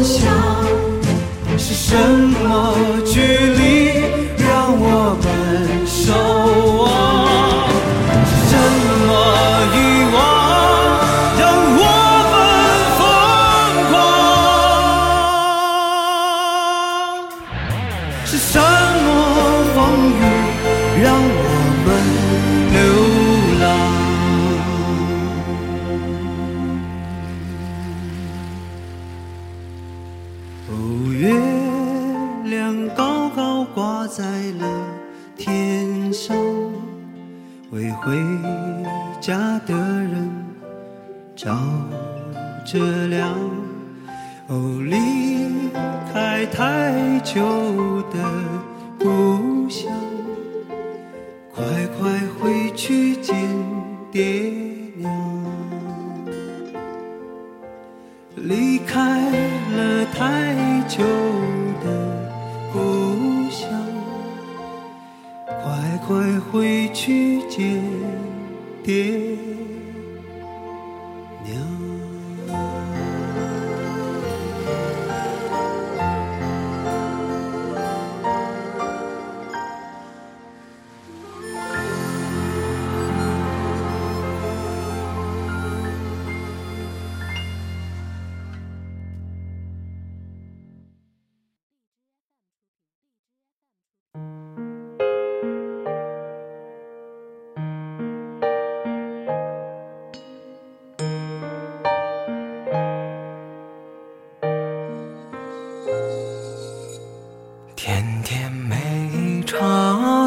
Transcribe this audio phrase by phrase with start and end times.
[0.00, 0.26] 梦想
[1.58, 1.94] 是什
[2.42, 2.89] 么？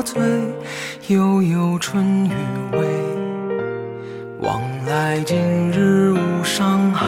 [0.04, 0.22] 醉，
[1.08, 2.32] 悠悠春雨
[2.74, 2.80] 微。
[4.40, 5.38] 往来今
[5.72, 7.08] 日无伤害，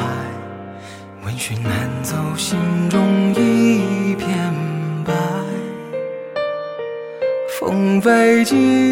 [1.26, 2.58] 闻讯难走心
[2.90, 4.54] 中一片
[5.06, 5.14] 白。
[7.60, 8.85] 风飞尽。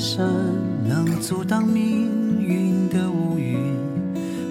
[0.00, 0.26] 山
[0.88, 3.58] 能阻挡命运的乌云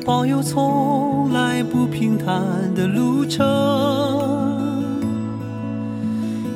[0.06, 2.36] 保佑从来不平坦
[2.76, 3.44] 的路程。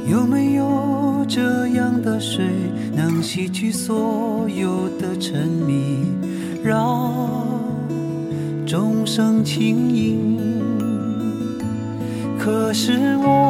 [0.08, 2.46] 有没有这样的水
[2.96, 6.06] 能洗去所有的沉迷
[6.64, 7.12] 让
[8.64, 10.40] 众生轻盈？
[12.38, 13.43] 可是我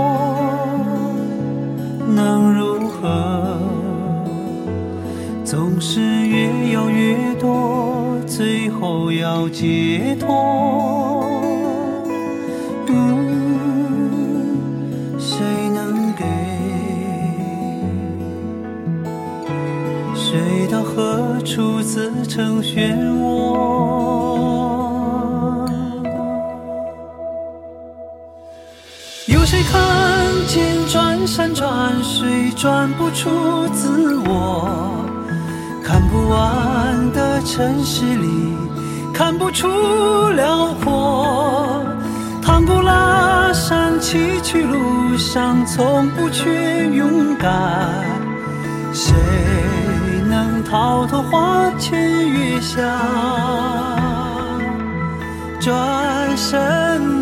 [9.43, 11.29] 有解脱，
[12.87, 14.39] 嗯，
[15.19, 15.43] 谁
[15.75, 16.23] 能给？
[20.15, 23.27] 谁到何处自成漩涡？
[29.27, 29.73] 有谁看
[30.47, 34.69] 见转山转水转不出自我，
[35.83, 38.42] 看不完的城市里。
[39.23, 39.69] 看不出
[40.31, 41.81] 辽阔
[42.41, 47.49] 唐古拉山崎岖路上从不缺勇敢
[48.91, 49.13] 谁
[50.27, 51.97] 能逃脱花前
[52.31, 52.81] 月下？
[55.61, 57.12] 转身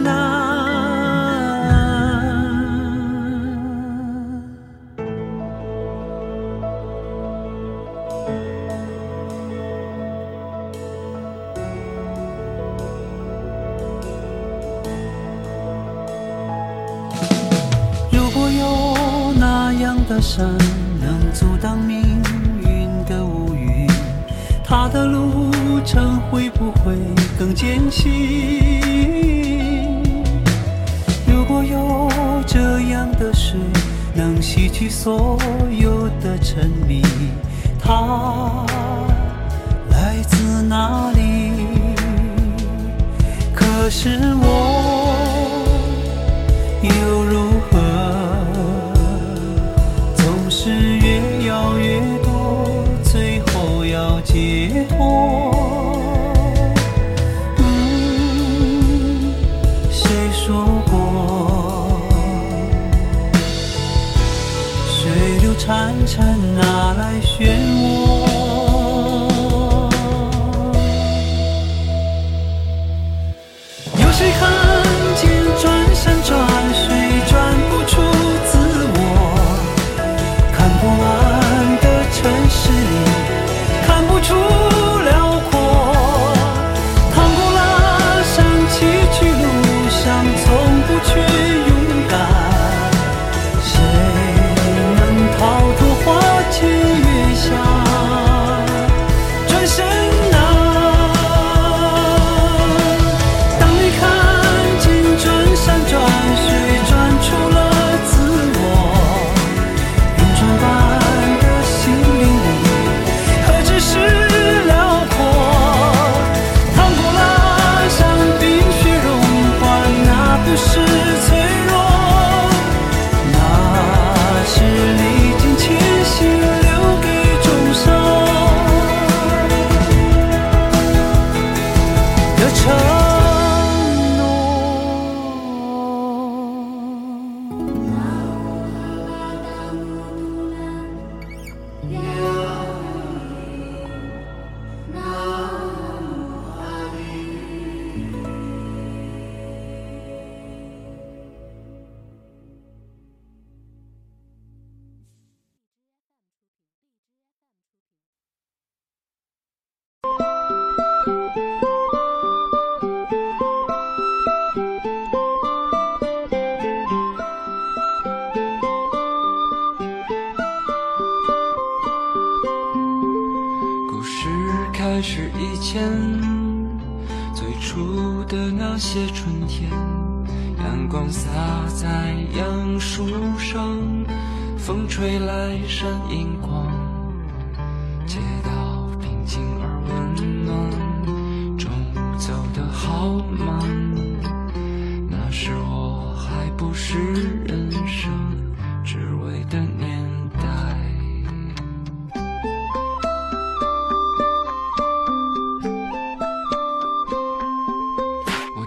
[20.21, 20.45] 山
[20.99, 22.21] 能阻挡命
[22.61, 23.89] 运的乌云
[24.63, 25.51] 它的路
[25.83, 26.95] 程会不会
[27.39, 28.11] 更艰辛？
[31.25, 32.07] 如果有
[32.45, 32.59] 这
[32.91, 33.59] 样的水
[34.13, 35.39] 能洗去所
[35.71, 37.01] 有的沉迷
[37.79, 38.63] 它
[39.89, 41.51] 来自哪里？
[43.55, 45.20] 可是我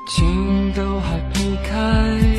[0.06, 2.33] 情窦还不开。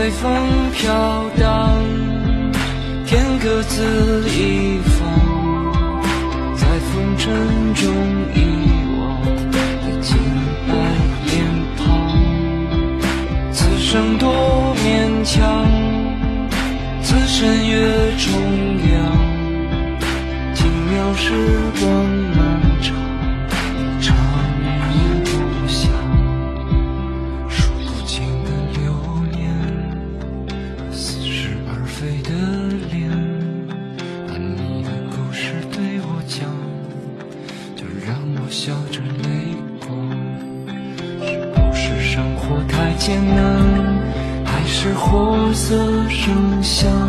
[0.00, 1.74] 随风飘荡，
[3.04, 4.87] 天各自一方。
[46.28, 47.07] 今宵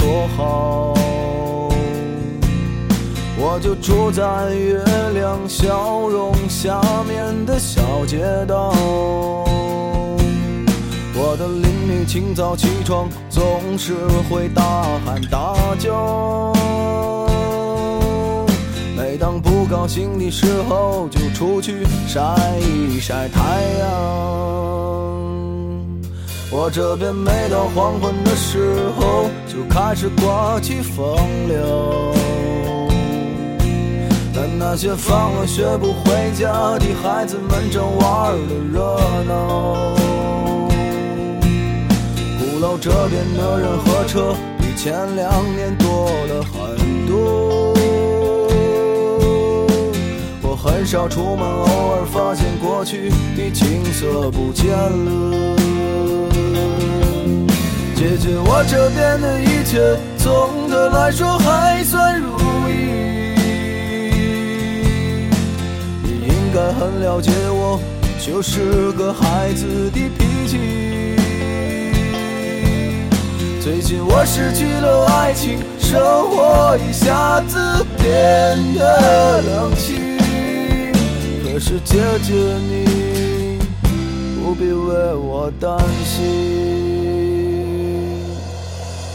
[0.00, 0.94] 多好，
[3.38, 4.82] 我就住在月
[5.12, 8.72] 亮笑容下面的小街道。
[11.22, 13.94] 我的邻居清早起床总是
[14.30, 14.62] 会大
[15.04, 16.54] 喊大叫，
[18.96, 22.20] 每当不高兴的时候就出去晒
[22.58, 23.40] 一晒太
[23.78, 25.09] 阳。
[26.52, 32.12] 我这边每到黄昏的时候，就开始刮起风流。
[34.34, 39.94] 但那些放了学不回家的孩子们正玩的热闹。
[42.40, 47.72] 鼓楼这边的人和车比前两年多了很多。
[50.42, 55.56] 我很少出门，偶尔发现过去的景色不见了。
[58.00, 62.30] 姐姐，我这边的一切总的来说还算如
[62.66, 63.34] 意。
[66.02, 67.78] 你应该很了解我，
[68.18, 70.56] 就是个孩子的脾气。
[73.60, 80.16] 最近我失去了爱情，生活一下子变得冷清。
[81.44, 83.58] 可是姐姐你
[84.42, 86.79] 不必为我担心。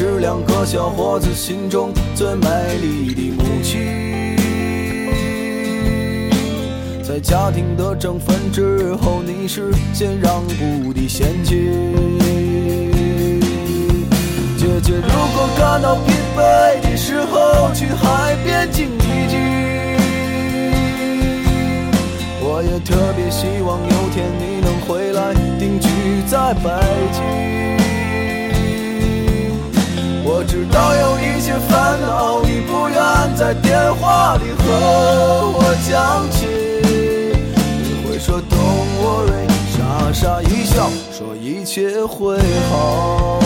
[0.00, 2.46] 是两个小伙子心中最美
[2.80, 3.80] 丽的母亲。
[7.02, 11.68] 在家庭的争分之后，你是先让步的先妻。
[14.56, 19.36] 姐姐如果感到疲惫的时候，去海边静一静。
[22.40, 25.88] 我也特别希望有天你能回来定居
[26.28, 26.70] 在北
[27.12, 27.77] 京。
[30.38, 32.96] 我知道有一些烦恼，你不愿
[33.34, 36.46] 在电话里和我讲起。
[37.82, 42.38] 你会说 Don't worry，傻傻一笑，说一切会
[42.70, 43.40] 好。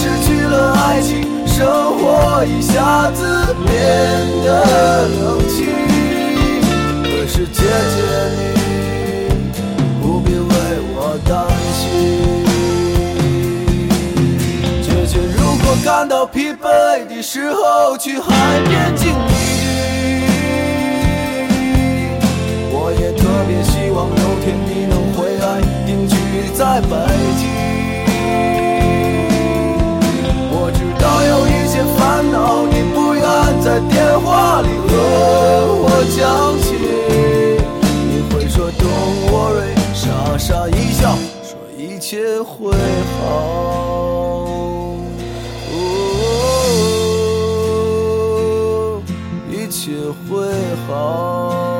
[0.00, 3.76] 失去了爱情，生活一下子变
[4.42, 4.48] 得
[5.06, 5.66] 冷清。
[7.02, 8.00] 可是姐姐
[8.34, 8.40] 你
[10.00, 10.40] 不必为
[10.96, 11.30] 我担
[11.76, 11.84] 心。
[14.80, 19.12] 姐姐如果感到疲惫的时候，去海边静一
[19.60, 19.68] 静。
[22.72, 26.16] 我也特别希望有天你能回来定居
[26.54, 26.96] 在北
[33.60, 34.92] 在电话里和
[35.82, 36.66] 我讲起。
[38.08, 42.72] 你会说 Don't worry，傻傻一笑，说一切会
[43.20, 43.20] 好。
[49.50, 49.92] 一切
[50.28, 50.28] 会
[50.88, 51.79] 好。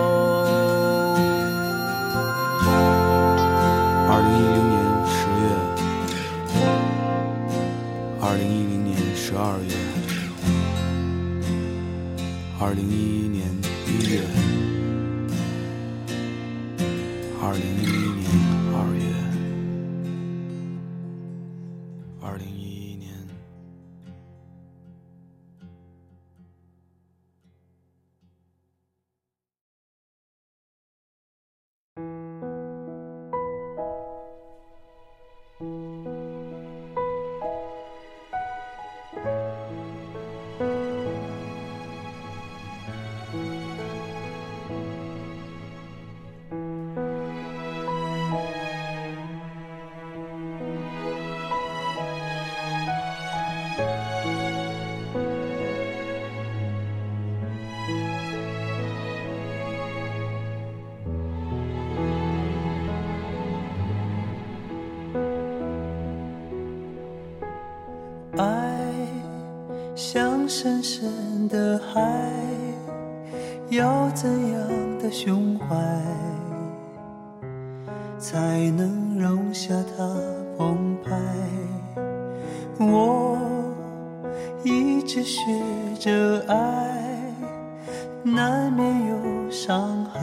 [78.20, 80.14] 才能容下它
[80.58, 81.10] 澎湃？
[82.78, 83.38] 我
[84.62, 85.40] 一直学
[85.98, 87.32] 着爱，
[88.22, 90.20] 难免有伤害。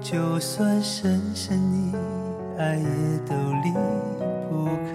[0.00, 1.60] 就算深深
[1.92, 1.98] 的
[2.58, 3.70] 爱，也都离
[4.48, 4.94] 不开。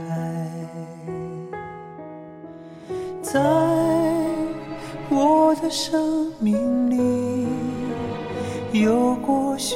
[3.22, 3.40] 在
[5.10, 7.48] 我的生命里，
[8.72, 9.76] 有过许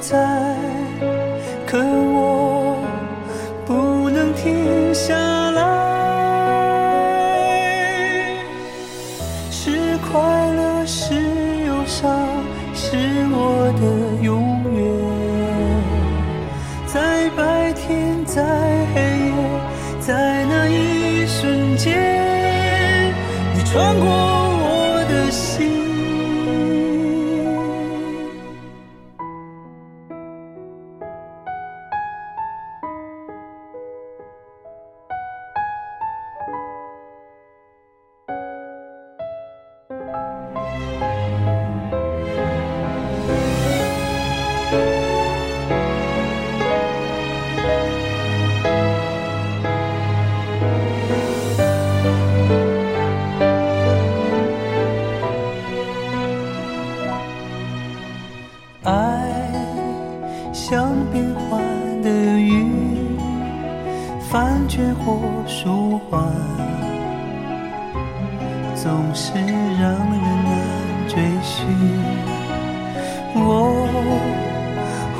[0.00, 0.16] 在，
[1.66, 2.78] 可我
[3.66, 5.14] 不能停下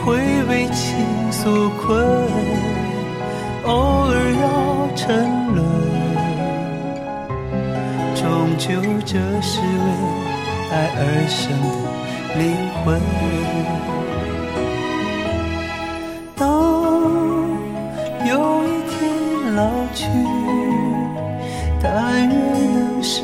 [0.04, 0.16] 会
[0.48, 1.88] 被情所困，
[3.64, 3.70] 偶
[4.08, 4.44] 尔要
[4.96, 5.06] 沉
[5.54, 5.58] 沦，
[8.14, 8.24] 终
[8.56, 8.68] 究
[9.04, 9.64] 这是为
[10.72, 11.64] 爱而生的
[12.38, 12.42] 灵
[12.82, 13.00] 魂。
[16.36, 16.42] 当
[18.26, 18.30] 有
[18.64, 18.96] 一天
[19.54, 19.58] 老
[19.92, 19.98] 去，
[21.82, 22.32] 但愿
[22.72, 23.14] 能释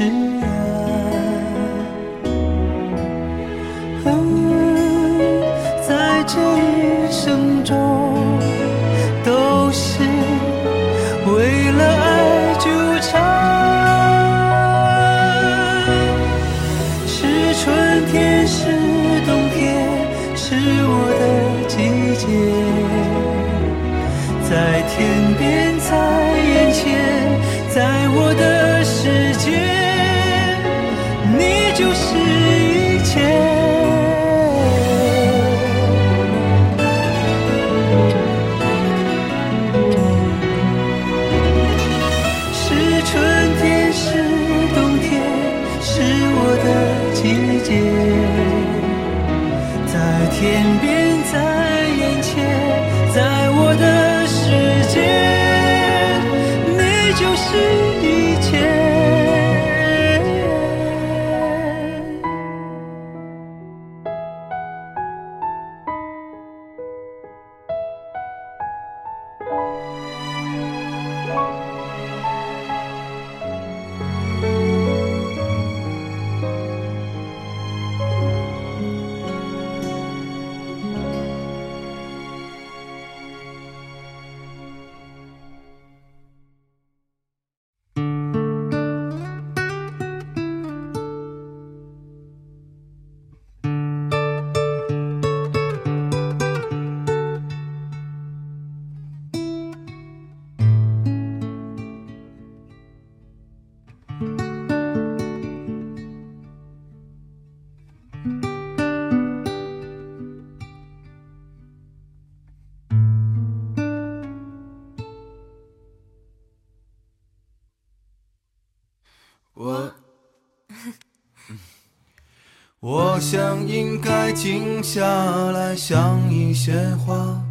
[123.28, 125.02] 想应该静下
[125.50, 127.42] 来想一些话，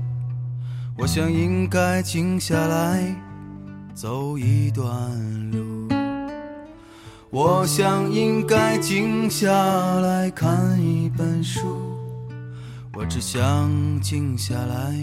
[0.97, 3.13] 我想应该静下来
[3.93, 4.87] 走一段
[5.51, 5.89] 路，
[7.29, 9.51] 我想应该静下
[9.99, 11.59] 来看一本书，
[12.93, 14.95] 我只想静下来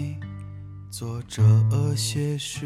[0.89, 1.43] 做这
[1.95, 2.65] 些事。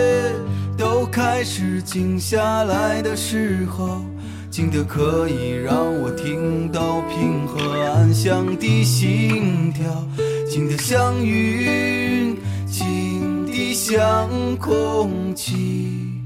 [1.11, 4.01] 开始静下来的时候，
[4.49, 10.07] 静得可以让我听到平和安详的心跳，
[10.49, 16.23] 静得像云，静得像空气，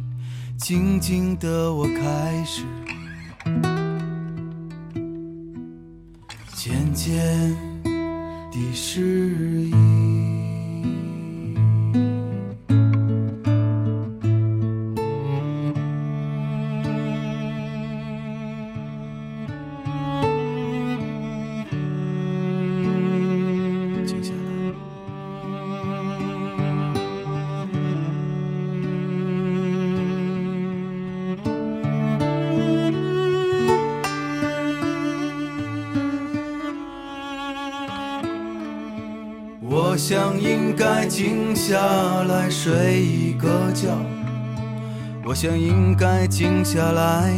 [0.55, 2.61] 静静的我开始
[6.53, 7.55] 渐渐
[8.51, 9.01] 地适
[9.71, 10.04] 应。
[45.35, 47.29] 我想应该静下来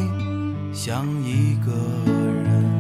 [0.72, 1.72] 想一个
[2.44, 2.80] 人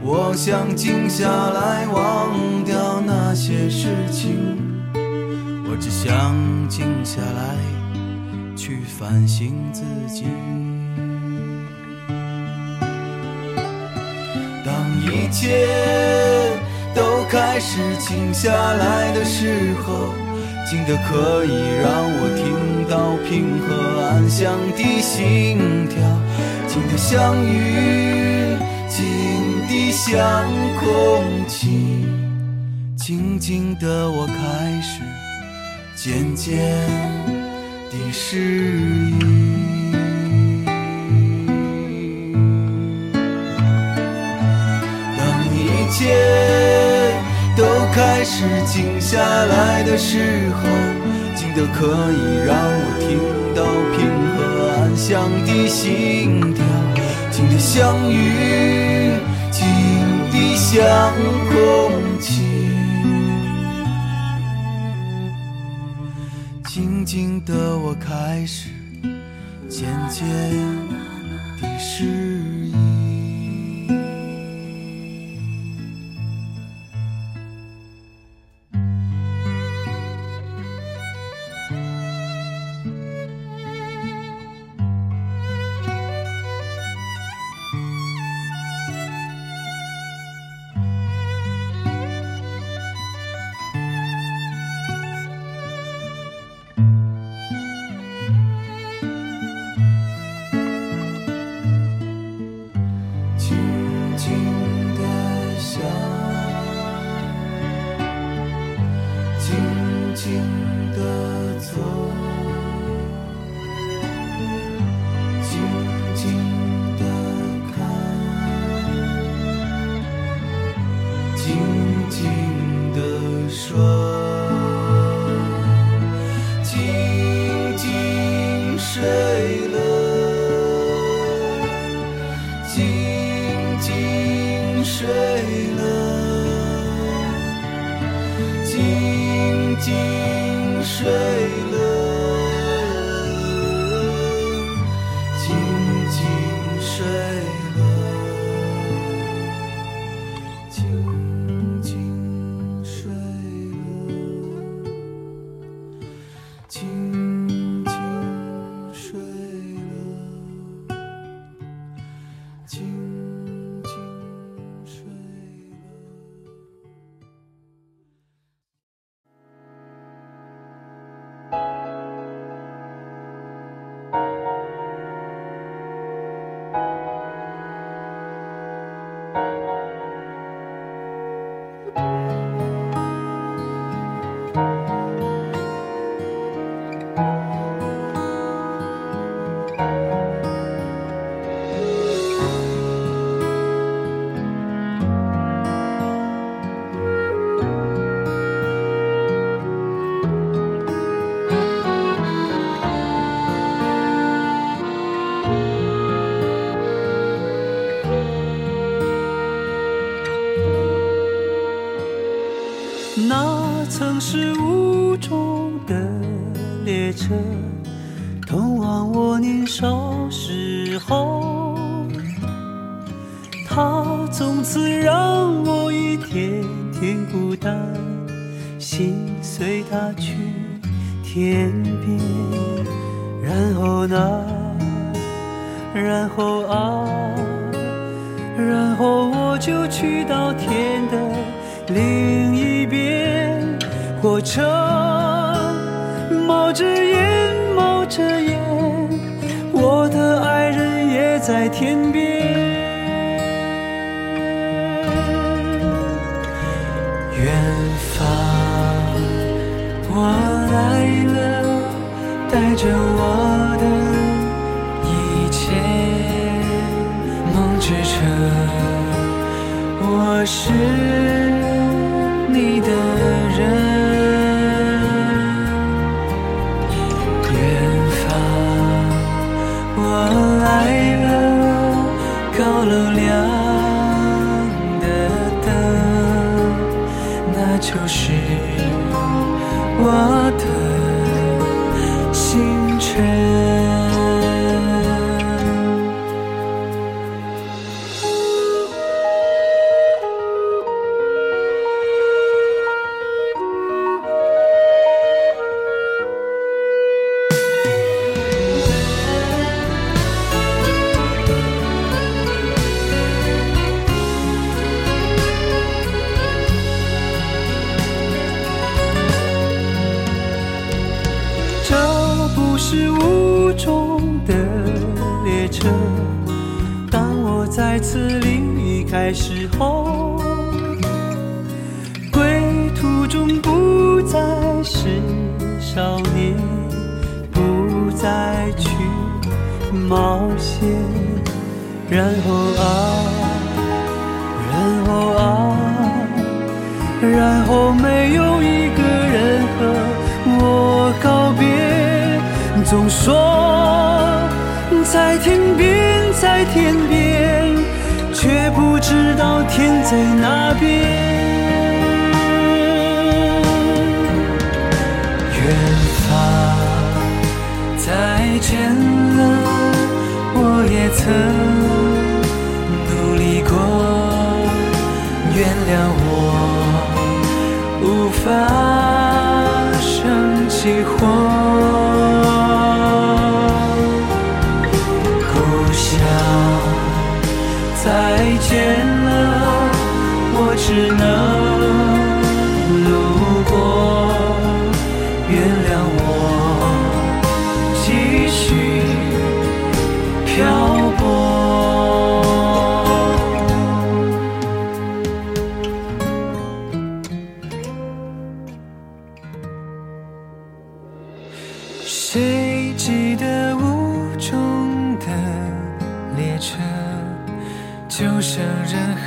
[0.00, 4.38] 我想静下来忘掉那些事情
[5.68, 6.36] 我只想
[6.68, 7.56] 静下来
[8.54, 10.26] 去反省自己。
[14.64, 15.66] 当一切
[16.94, 20.23] 都开始静下来的时候
[20.64, 21.50] 静的可以
[21.82, 25.96] 让我听到平和安详的心跳，
[26.66, 28.56] 静的像雨，
[28.88, 28.98] 静
[29.68, 30.10] 的像
[30.80, 32.06] 空气，
[32.96, 35.02] 静静的我开始
[35.94, 36.56] 渐渐
[37.90, 38.80] 的适
[39.20, 39.43] 应。
[48.36, 50.62] 是静下来的时候
[51.36, 53.16] 静得可以让我听
[53.54, 53.62] 到
[53.94, 56.64] 平和安详的心跳
[57.30, 59.12] 静的相遇
[59.52, 59.64] 静
[60.32, 60.82] 的像
[61.48, 62.42] 空气
[66.64, 68.68] 静静的我开始
[69.68, 70.26] 渐渐
[71.62, 72.53] 的释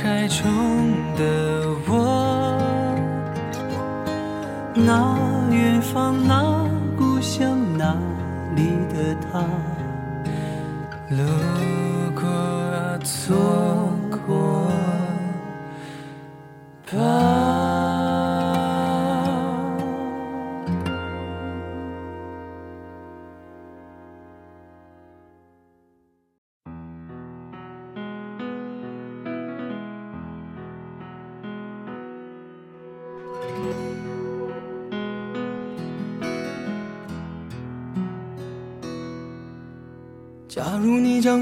[0.02, 0.44] 海中
[1.16, 2.56] 的我，
[4.74, 5.18] 那
[5.50, 7.96] 远方，那故乡，那
[8.54, 9.44] 里的他，
[11.08, 11.87] 路。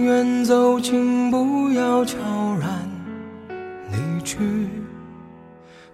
[0.07, 2.16] 远走，请不要悄
[2.61, 2.88] 然
[3.90, 4.38] 离去。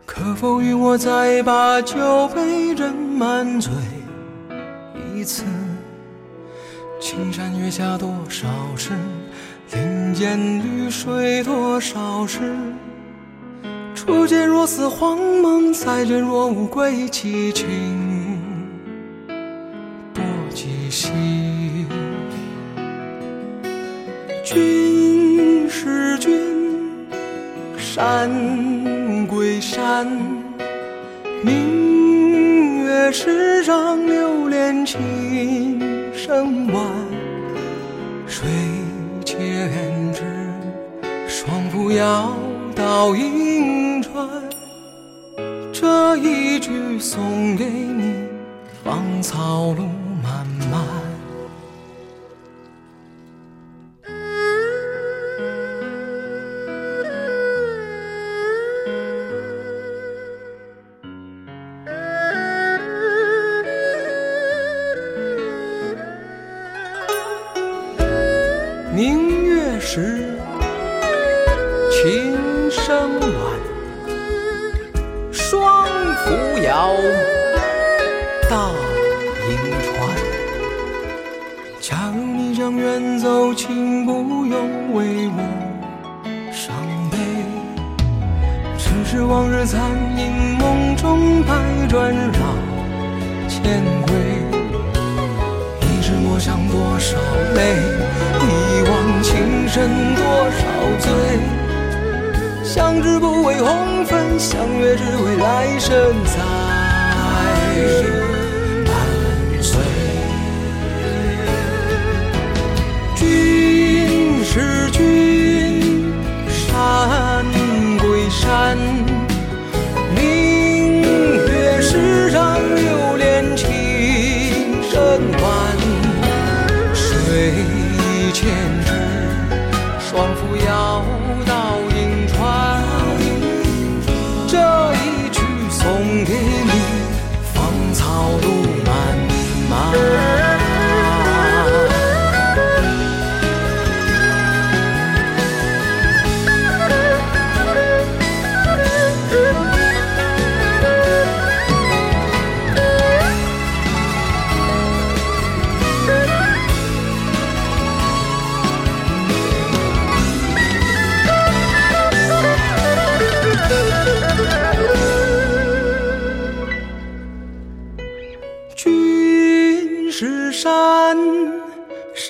[0.05, 3.73] 可否与我再把酒杯斟满醉
[5.15, 5.45] 一次？
[7.01, 8.47] 青山月下多少
[8.77, 8.91] 事，
[9.73, 12.55] 林间绿水多少事。
[13.95, 18.12] 初见若似荒梦，再见若无归期情。
[28.23, 30.07] 山归山
[31.43, 35.81] 明月世上流连琴
[36.15, 36.87] 声晚
[38.29, 38.47] 谁
[39.25, 40.23] 千只
[41.27, 42.33] 双步摇
[42.77, 44.29] 到银川。
[45.73, 48.15] 这一句送给你
[48.85, 49.83] 芳草绿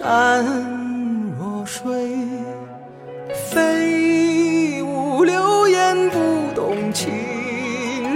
[0.03, 0.45] 山
[1.39, 1.93] 若水，
[3.53, 6.19] 飞舞流言不
[6.57, 7.13] 动情，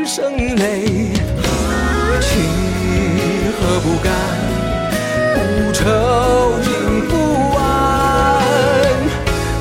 [0.05, 1.13] 生泪
[2.21, 2.43] 情
[3.61, 4.13] 何不甘？
[5.37, 5.39] 不
[5.73, 6.73] 愁尽
[7.09, 7.15] 不
[7.55, 7.63] 完，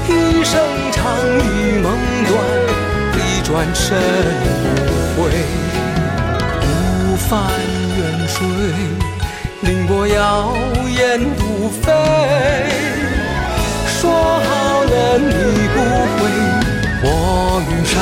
[0.09, 0.59] 一生
[0.93, 1.93] 长，一梦
[2.25, 2.33] 短，
[3.19, 3.95] 一转身
[4.89, 5.29] 无悔。
[6.59, 6.65] 孤
[7.29, 7.29] 帆
[7.99, 8.35] 远追，
[9.61, 10.51] 凌波摇
[10.87, 11.45] 曳，独。
[11.85, 11.89] 飞。
[13.87, 15.33] 说好了你
[15.73, 15.77] 不
[16.15, 16.17] 回
[17.03, 17.07] 我
[17.69, 17.95] 与山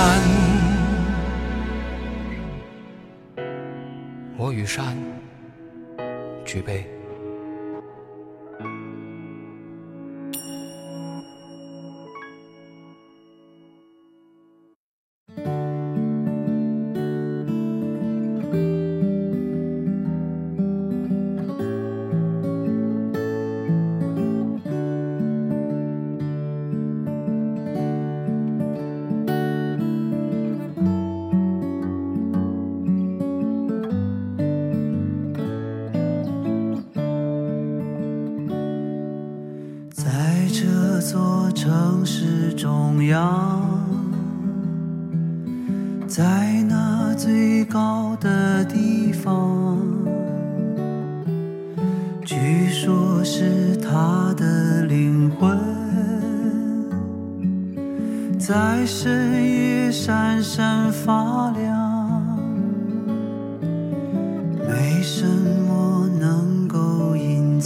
[4.38, 4.98] 我与山
[6.46, 6.93] 举杯。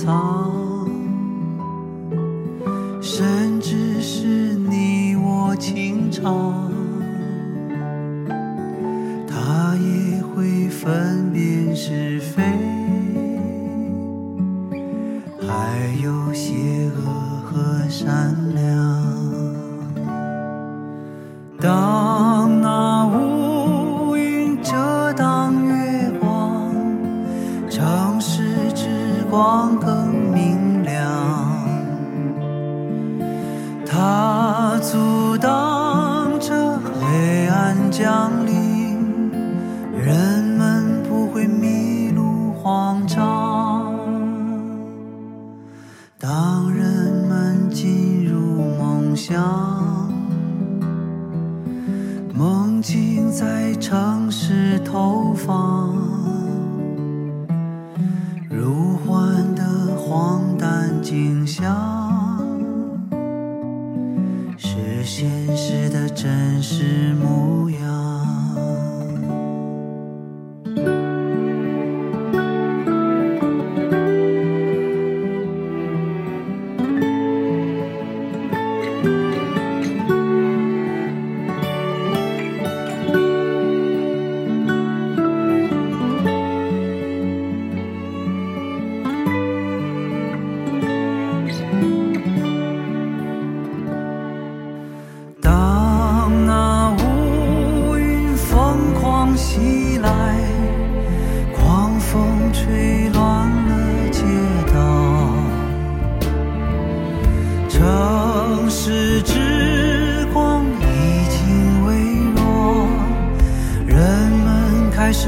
[0.08, 0.47] 서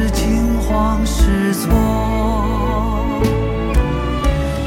[0.01, 1.73] 是惊慌失措。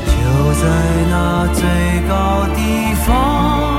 [0.04, 0.68] 就在
[1.10, 1.62] 那最
[2.06, 3.71] 高地方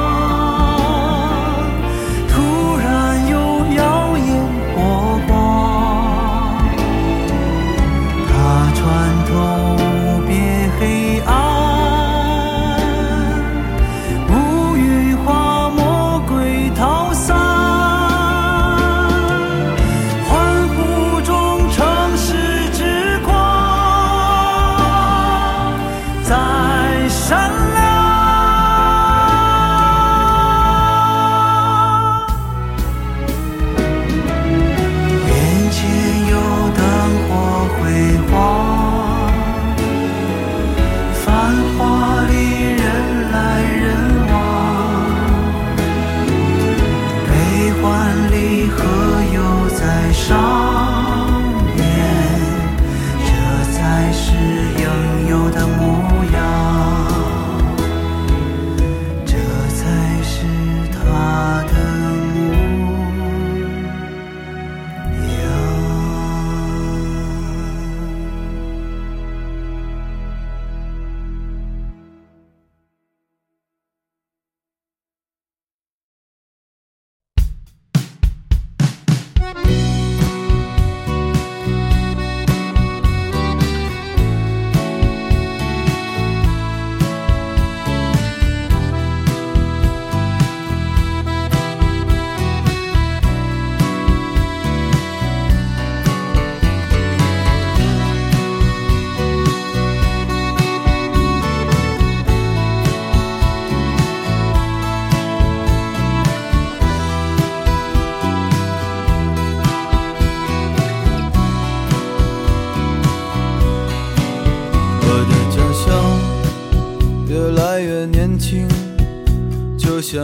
[120.13, 120.21] 就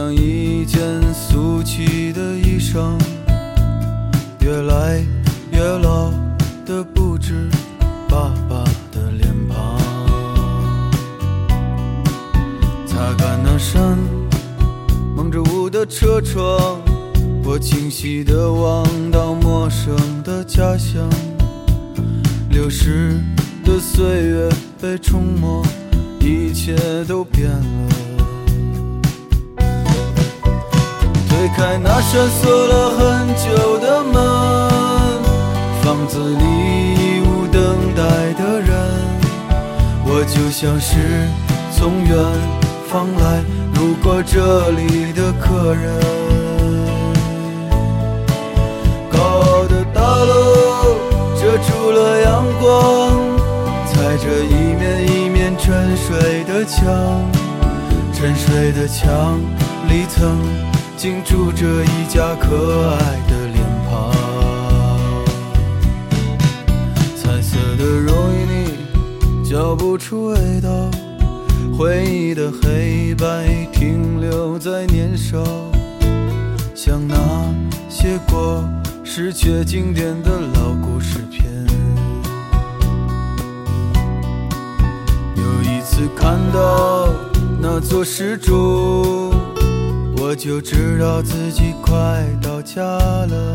[92.72, 93.54] 家了。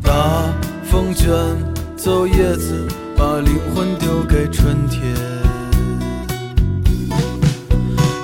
[0.00, 0.12] 大
[0.88, 1.28] 风卷
[1.96, 2.86] 走叶子，
[3.16, 5.02] 把灵魂丢给春天。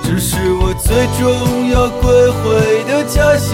[0.03, 3.53] 这是我最终要归回的家乡，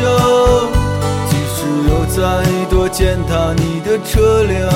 [1.28, 2.22] 即使有再
[2.70, 4.72] 多践踏你的车辆，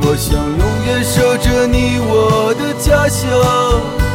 [0.00, 3.28] 我想永远守着你我的家乡，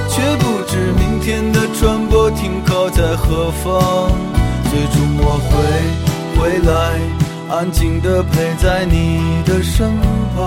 [0.09, 4.36] 却不知明天的船舶停靠在何方。
[4.77, 5.49] 最终我会
[6.37, 6.71] 回来，
[7.49, 9.89] 安静地陪在你的身
[10.35, 10.37] 旁。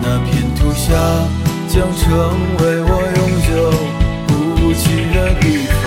[0.00, 0.94] 那片土下
[1.66, 2.06] 将成
[2.60, 3.50] 为我永久
[4.28, 4.82] 不弃
[5.12, 5.79] 的地方。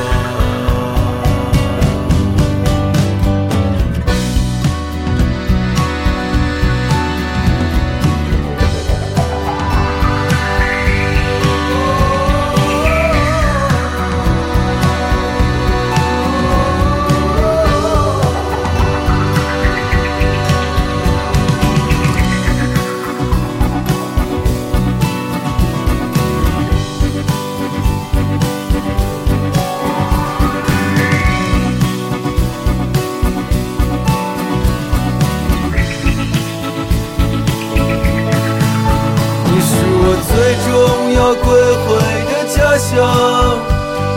[42.73, 42.97] 家乡，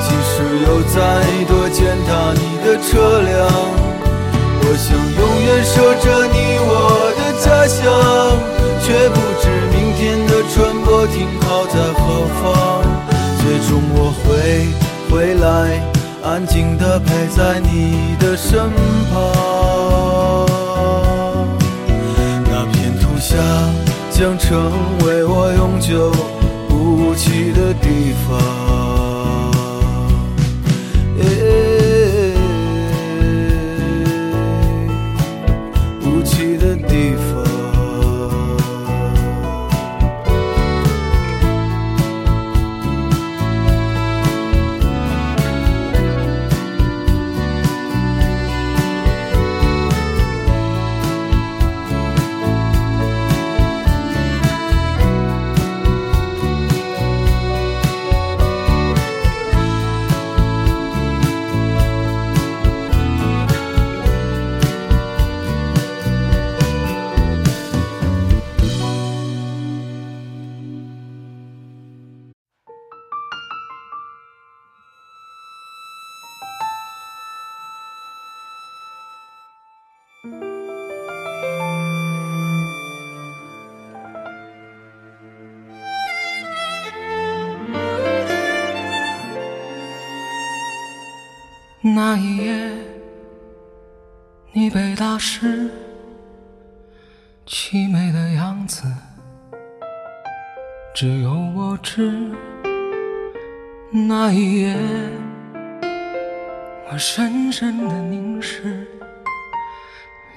[0.00, 0.32] 即使
[0.64, 0.96] 有再
[1.44, 3.36] 多践踏你的车辆，
[4.62, 6.34] 我想永远守着你
[6.64, 6.72] 我
[7.18, 7.84] 的家乡，
[8.80, 9.44] 却不知
[9.76, 12.42] 明天的船舶停靠在何方。
[13.42, 14.24] 最终我会
[15.10, 15.44] 回来，
[16.24, 18.70] 安静地陪在你的身
[19.12, 19.14] 旁。
[22.50, 23.36] 那片土下
[24.10, 24.72] 将成
[25.04, 26.10] 为我永久
[26.96, 28.65] 不弃的地方。
[101.76, 102.10] 不知
[103.90, 104.74] 那一夜
[106.90, 108.86] 我深深的凝视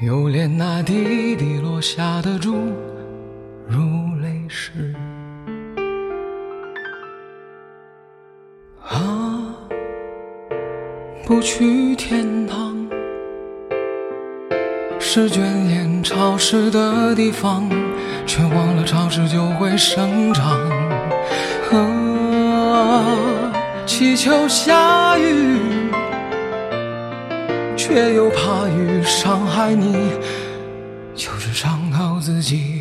[0.02, 2.58] 有连那滴滴落下的珠
[3.66, 3.80] 如
[4.22, 4.94] 泪石
[8.84, 9.56] 啊
[11.26, 12.86] 不去天堂
[15.00, 17.70] 是眷恋潮湿的地方
[18.26, 20.89] 却忘了潮湿就会生长
[21.78, 23.06] 啊，
[23.86, 25.60] 祈求下雨，
[27.78, 30.12] 却又怕雨伤害你，
[31.16, 32.79] 就是伤到自己。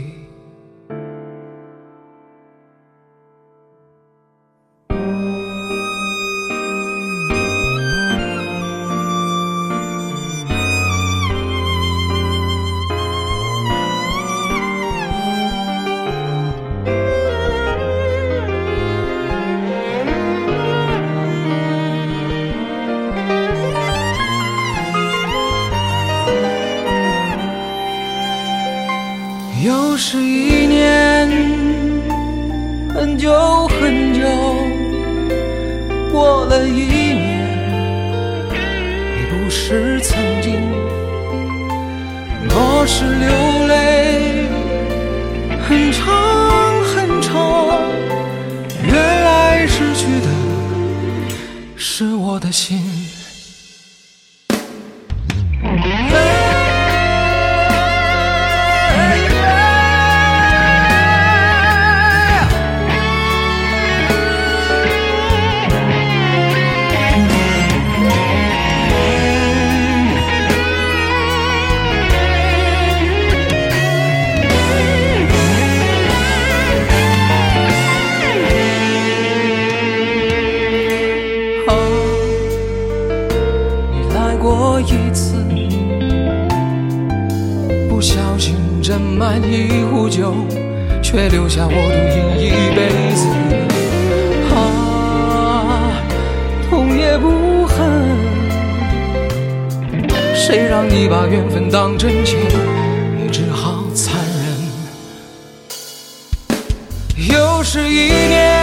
[107.19, 108.58] 又是一年，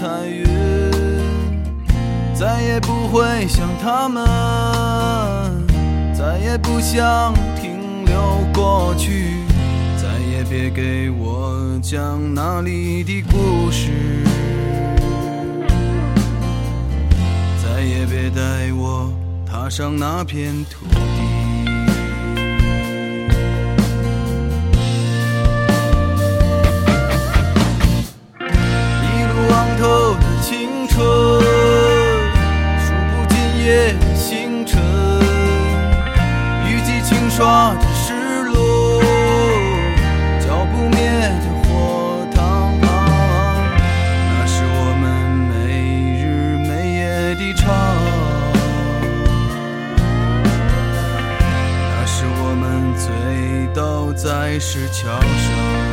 [0.00, 0.46] 彩云，
[2.34, 4.24] 再也不会想他们，
[6.16, 9.34] 再也不想停留过去，
[9.98, 13.90] 再也别给我讲那里的故事，
[17.62, 19.12] 再也别带我
[19.46, 20.86] 踏上那片土
[32.80, 33.34] 数不尽
[33.64, 34.80] 夜的星辰，
[36.66, 39.02] 雨季轻刷着失落，
[40.40, 40.98] 浇不灭
[41.40, 42.78] 的火塘。
[42.80, 45.02] 那是我们
[45.48, 45.52] 没
[46.22, 46.24] 日
[46.66, 47.00] 没夜
[47.34, 47.64] 的唱，
[51.90, 52.64] 那是我们
[52.96, 53.04] 醉
[53.74, 55.89] 倒在石桥上。